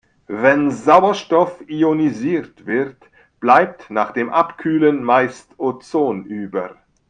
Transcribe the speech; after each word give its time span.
Wenn 0.25 0.71
Sauerstoff 0.71 1.63
ionisiert 1.69 2.65
wird, 2.65 2.97
bleibt 3.39 3.91
nach 3.91 4.09
dem 4.13 4.31
Abkühlen 4.31 5.03
meist 5.03 5.51
Ozon 5.59 6.25
über. 6.25 6.75